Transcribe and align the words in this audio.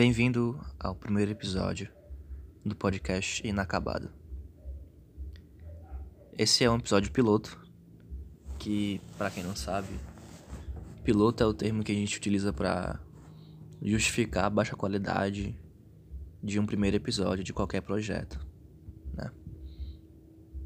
Bem-vindo 0.00 0.58
ao 0.78 0.94
primeiro 0.94 1.30
episódio 1.30 1.92
do 2.64 2.74
podcast 2.74 3.46
Inacabado. 3.46 4.10
Esse 6.38 6.64
é 6.64 6.70
um 6.70 6.78
episódio 6.78 7.12
piloto, 7.12 7.60
que, 8.58 8.98
para 9.18 9.30
quem 9.30 9.44
não 9.44 9.54
sabe, 9.54 9.88
piloto 11.04 11.42
é 11.42 11.46
o 11.46 11.52
termo 11.52 11.84
que 11.84 11.92
a 11.92 11.94
gente 11.94 12.16
utiliza 12.16 12.50
para 12.50 12.98
justificar 13.82 14.46
a 14.46 14.50
baixa 14.50 14.74
qualidade 14.74 15.54
de 16.42 16.58
um 16.58 16.64
primeiro 16.64 16.96
episódio 16.96 17.44
de 17.44 17.52
qualquer 17.52 17.82
projeto, 17.82 18.40
né? 19.12 19.30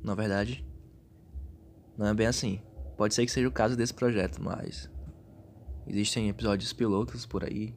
Na 0.01 0.15
verdade, 0.15 0.65
não 1.99 2.07
é 2.07 2.15
bem 2.15 2.29
assim. 2.29 2.63
Pode 2.97 3.15
ser 3.15 3.27
que 3.27 3.33
seja 3.33 3.49
o 3.49 3.53
caso 3.53 3.77
desse 3.77 3.95
projeto, 3.95 4.41
mas 4.41 4.89
existem 5.89 6.29
episódios 6.29 6.73
pilotos 6.73 7.27
por 7.27 7.43
aí 7.43 7.75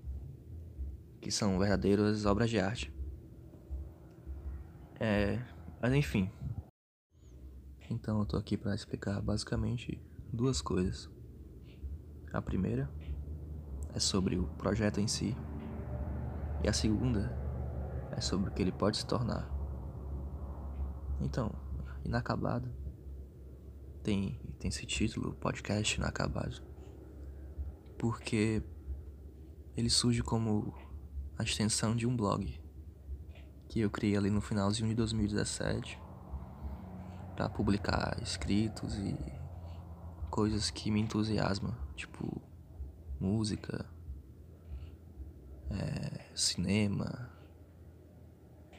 que 1.28 1.34
são 1.34 1.60
verdadeiras 1.60 2.26
obras 2.26 2.50
de 2.50 2.58
arte. 2.58 2.90
É, 4.98 5.38
mas 5.82 5.94
enfim. 5.94 6.32
Então 7.90 8.20
eu 8.20 8.26
tô 8.26 8.38
aqui 8.38 8.56
para 8.56 8.74
explicar 8.74 9.22
basicamente 9.22 10.02
duas 10.32 10.62
coisas. 10.62 11.10
A 12.32 12.42
primeira 12.42 12.90
é 13.94 14.00
sobre 14.00 14.40
o 14.40 14.48
projeto 14.58 15.02
em 15.02 15.08
si, 15.08 15.36
e 16.64 16.70
a 16.70 16.74
segunda 16.74 17.38
é 18.12 18.22
sobre 18.22 18.50
o 18.50 18.54
que 18.54 18.62
ele 18.62 18.72
pode 18.72 18.96
se 18.96 19.06
tornar. 19.06 19.52
Então, 21.20 21.52
inacabado 22.06 22.74
tem 24.02 24.40
tem 24.60 24.70
esse 24.70 24.86
título, 24.86 25.34
podcast 25.34 25.98
inacabado, 25.98 26.64
porque 27.98 28.64
ele 29.76 29.90
surge 29.90 30.24
como 30.24 30.74
a 31.38 31.44
extensão 31.44 31.96
de 31.96 32.08
um 32.08 32.16
blog 32.16 32.60
que 33.70 33.80
eu 33.80 33.90
criei 33.90 34.18
ali 34.18 34.30
no 34.30 34.42
finalzinho 34.42 34.90
de 34.90 34.96
2017 34.96 36.00
para 37.36 37.50
publicar 37.50 38.18
escritos 38.22 38.96
e 38.98 39.16
coisas 40.30 40.72
que 40.72 40.90
me 40.90 41.00
entusiasmam, 41.00 41.76
tipo 41.96 42.42
música, 43.20 43.86
é, 45.70 46.26
cinema, 46.36 47.30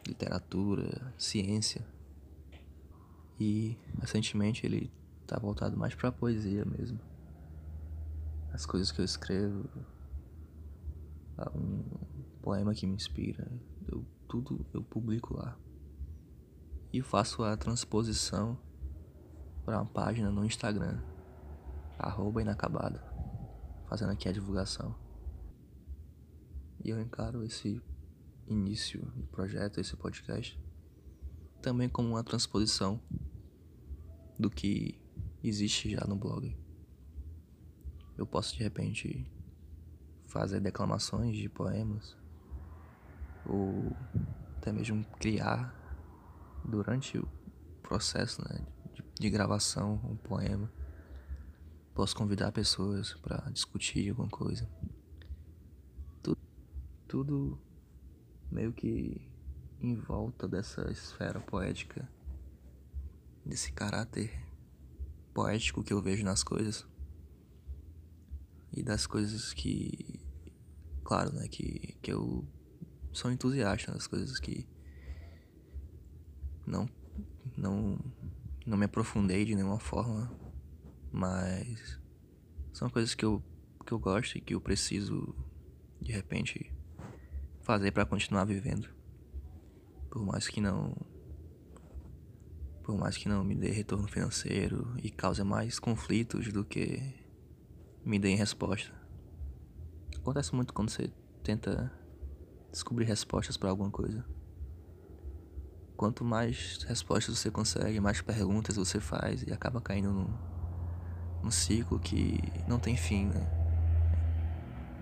literatura, 0.06 1.12
ciência. 1.16 1.86
E 3.38 3.78
recentemente 4.00 4.66
ele 4.66 4.92
tá 5.26 5.38
voltado 5.38 5.76
mais 5.76 5.94
pra 5.94 6.10
poesia 6.10 6.64
mesmo. 6.64 6.98
As 8.52 8.66
coisas 8.66 8.90
que 8.90 9.00
eu 9.00 9.04
escrevo, 9.04 9.68
poema 12.48 12.74
que 12.74 12.86
me 12.86 12.94
inspira, 12.94 13.46
eu, 13.86 14.06
tudo 14.26 14.64
eu 14.72 14.82
publico 14.82 15.36
lá. 15.36 15.54
E 16.90 17.02
faço 17.02 17.42
a 17.42 17.54
transposição 17.58 18.58
para 19.66 19.76
uma 19.76 19.84
página 19.84 20.30
no 20.30 20.46
Instagram, 20.46 20.98
arroba 21.98 22.40
inacabado, 22.40 22.98
fazendo 23.86 24.12
aqui 24.12 24.30
a 24.30 24.32
divulgação. 24.32 24.94
E 26.82 26.88
eu 26.88 26.98
encaro 26.98 27.44
esse 27.44 27.82
início 28.46 29.04
do 29.14 29.26
projeto, 29.26 29.78
esse 29.78 29.94
podcast, 29.94 30.58
também 31.60 31.86
como 31.86 32.08
uma 32.08 32.24
transposição 32.24 32.98
do 34.38 34.48
que 34.48 34.98
existe 35.44 35.90
já 35.90 36.06
no 36.06 36.16
blog. 36.16 36.56
Eu 38.16 38.26
posso 38.26 38.56
de 38.56 38.62
repente 38.62 39.30
fazer 40.28 40.60
declamações 40.60 41.36
de 41.36 41.46
poemas 41.50 42.16
ou 43.48 43.96
até 44.56 44.70
mesmo 44.72 45.04
criar 45.18 45.74
durante 46.64 47.18
o 47.18 47.26
processo 47.82 48.42
né, 48.42 48.64
de, 48.94 49.02
de 49.18 49.30
gravação 49.30 49.94
um 50.04 50.16
poema. 50.16 50.70
Posso 51.94 52.14
convidar 52.14 52.52
pessoas 52.52 53.14
para 53.14 53.50
discutir 53.50 54.10
alguma 54.10 54.28
coisa. 54.28 54.68
Tudo, 56.22 56.38
tudo 57.08 57.58
meio 58.50 58.72
que 58.72 59.28
em 59.80 59.96
volta 59.96 60.46
dessa 60.46 60.90
esfera 60.90 61.40
poética, 61.40 62.08
desse 63.44 63.72
caráter 63.72 64.30
poético 65.32 65.82
que 65.82 65.92
eu 65.92 66.02
vejo 66.02 66.24
nas 66.24 66.42
coisas 66.42 66.86
e 68.72 68.82
das 68.82 69.06
coisas 69.06 69.52
que, 69.52 70.20
claro, 71.04 71.32
né, 71.32 71.48
que, 71.48 71.96
que 72.02 72.12
eu 72.12 72.46
sou 73.18 73.32
entusiasta 73.32 73.90
das 73.90 74.06
coisas 74.06 74.38
que 74.38 74.64
não, 76.64 76.88
não, 77.56 77.98
não 78.64 78.78
me 78.78 78.84
aprofundei 78.84 79.44
de 79.44 79.56
nenhuma 79.56 79.80
forma, 79.80 80.32
mas 81.10 82.00
são 82.72 82.88
coisas 82.88 83.16
que 83.16 83.24
eu, 83.24 83.42
que 83.84 83.92
eu 83.92 83.98
gosto 83.98 84.38
e 84.38 84.40
que 84.40 84.54
eu 84.54 84.60
preciso 84.60 85.34
de 86.00 86.12
repente 86.12 86.72
fazer 87.62 87.90
para 87.90 88.06
continuar 88.06 88.44
vivendo. 88.44 88.88
Por 90.08 90.24
mais 90.24 90.46
que 90.46 90.60
não 90.60 90.94
por 92.84 92.96
mais 92.96 93.18
que 93.18 93.28
não 93.28 93.44
me 93.44 93.54
dê 93.54 93.70
retorno 93.70 94.08
financeiro 94.08 94.96
e 95.02 95.10
cause 95.10 95.42
mais 95.44 95.78
conflitos 95.78 96.50
do 96.50 96.64
que 96.64 97.02
me 98.02 98.18
deem 98.18 98.36
resposta. 98.36 98.94
Acontece 100.16 100.54
muito 100.54 100.72
quando 100.72 100.88
você 100.88 101.12
tenta 101.42 101.97
descobrir 102.78 103.04
respostas 103.04 103.56
para 103.56 103.70
alguma 103.70 103.90
coisa. 103.90 104.24
Quanto 105.96 106.24
mais 106.24 106.84
respostas 106.84 107.36
você 107.36 107.50
consegue, 107.50 107.98
mais 107.98 108.22
perguntas 108.22 108.76
você 108.76 109.00
faz 109.00 109.42
e 109.42 109.52
acaba 109.52 109.80
caindo 109.80 110.12
num, 110.12 110.32
num 111.42 111.50
ciclo 111.50 111.98
que 111.98 112.38
não 112.68 112.78
tem 112.78 112.96
fim, 112.96 113.26
né? 113.26 113.46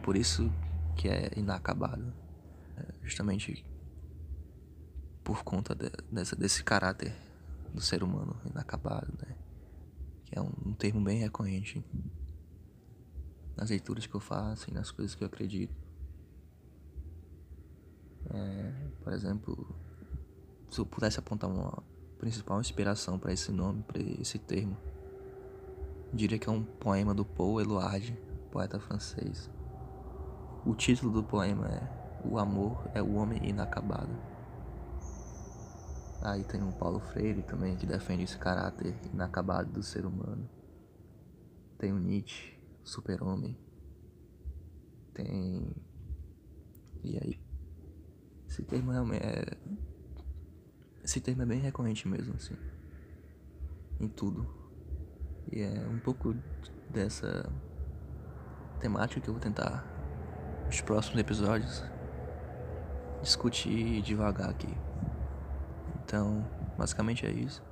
Por 0.02 0.16
isso 0.16 0.50
que 0.96 1.06
é 1.06 1.30
inacabado. 1.36 2.14
É 2.78 2.94
justamente 3.02 3.64
por 5.22 5.44
conta 5.44 5.74
de, 5.74 5.90
dessa, 6.10 6.34
desse 6.34 6.64
caráter 6.64 7.14
do 7.74 7.80
ser 7.82 8.02
humano 8.02 8.40
inacabado, 8.46 9.12
né? 9.20 9.36
Que 10.24 10.38
é 10.38 10.40
um, 10.40 10.52
um 10.64 10.72
termo 10.72 11.02
bem 11.02 11.18
recorrente 11.18 11.84
nas 13.54 13.68
leituras 13.68 14.06
que 14.06 14.14
eu 14.14 14.20
faço 14.20 14.70
e 14.70 14.72
nas 14.72 14.90
coisas 14.90 15.14
que 15.14 15.22
eu 15.22 15.26
acredito. 15.26 15.85
É, 18.36 18.72
por 19.02 19.14
exemplo, 19.14 19.74
se 20.70 20.78
eu 20.78 20.84
pudesse 20.84 21.18
apontar 21.18 21.50
uma 21.50 21.82
principal 22.18 22.60
inspiração 22.60 23.18
para 23.18 23.32
esse 23.32 23.50
nome, 23.50 23.82
para 23.82 24.00
esse 24.00 24.38
termo, 24.38 24.76
diria 26.12 26.38
que 26.38 26.48
é 26.48 26.52
um 26.52 26.62
poema 26.62 27.14
do 27.14 27.24
Paul 27.24 27.60
Eluard, 27.60 28.16
poeta 28.50 28.78
francês. 28.78 29.50
O 30.66 30.74
título 30.74 31.12
do 31.12 31.22
poema 31.22 31.66
é 31.68 32.20
O 32.24 32.38
Amor 32.38 32.90
é 32.92 33.00
o 33.00 33.14
Homem 33.14 33.48
Inacabado. 33.48 34.14
Aí 36.20 36.44
tem 36.44 36.62
o 36.62 36.72
Paulo 36.72 37.00
Freire 37.00 37.42
também 37.42 37.76
que 37.76 37.86
defende 37.86 38.24
esse 38.24 38.36
caráter 38.36 38.94
inacabado 39.12 39.70
do 39.70 39.82
ser 39.82 40.04
humano. 40.04 40.48
Tem 41.78 41.92
o 41.92 41.98
Nietzsche, 41.98 42.58
super-homem. 42.82 43.56
Tem. 45.14 45.70
E 47.04 47.16
aí? 47.18 47.45
Esse 48.56 48.62
termo 48.62 48.90
realmente 48.90 49.22
é. 49.22 49.44
Esse 51.04 51.20
termo 51.20 51.42
é 51.42 51.46
bem 51.46 51.60
recorrente 51.60 52.08
mesmo, 52.08 52.32
assim. 52.36 52.56
Em 54.00 54.08
tudo. 54.08 54.46
E 55.52 55.60
é 55.60 55.86
um 55.86 55.98
pouco 55.98 56.34
dessa 56.88 57.52
temática 58.80 59.20
que 59.20 59.28
eu 59.28 59.34
vou 59.34 59.42
tentar, 59.42 59.84
nos 60.64 60.80
próximos 60.80 61.20
episódios, 61.20 61.84
discutir 63.20 64.00
devagar 64.00 64.48
aqui. 64.48 64.74
Então, 66.02 66.42
basicamente 66.78 67.26
é 67.26 67.30
isso. 67.30 67.62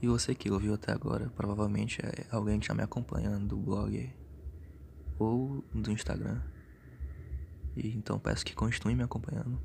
E 0.00 0.08
você 0.08 0.34
que 0.34 0.50
ouviu 0.50 0.72
até 0.72 0.90
agora, 0.90 1.28
provavelmente 1.36 2.00
é 2.00 2.24
alguém 2.30 2.58
que 2.58 2.66
já 2.66 2.72
me 2.72 2.82
acompanhando 2.82 3.46
do 3.46 3.58
blog 3.58 4.10
ou 5.18 5.62
do 5.74 5.90
Instagram. 5.90 6.40
E 7.76 7.94
então 7.94 8.18
peço 8.18 8.44
que 8.44 8.54
continue 8.54 8.94
me 8.94 9.02
acompanhando. 9.02 9.60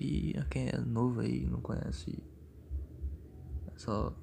E 0.00 0.34
a 0.38 0.44
quem 0.44 0.68
é 0.68 0.78
novo 0.78 1.20
aí 1.20 1.44
e 1.44 1.46
não 1.46 1.60
conhece, 1.60 2.22
é 3.66 3.78
só 3.78 4.16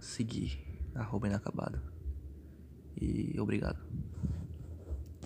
seguir 0.00 0.60
arroba 0.94 1.28
inacabado. 1.28 1.80
E 3.00 3.38
obrigado. 3.38 3.78